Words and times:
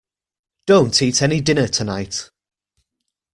Don't 0.65 0.99
eat 1.03 1.21
any 1.21 1.41
dinner 1.41 1.67
tonight. 1.67 2.31